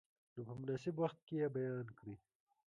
نو 0.35 0.41
په 0.47 0.53
مناسب 0.59 0.95
وخت 0.99 1.19
کې 1.27 1.35
یې 1.41 1.47
بیان 1.55 1.87
کړئ. 1.99 2.15